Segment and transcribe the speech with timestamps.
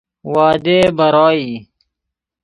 [0.33, 1.67] وعده برای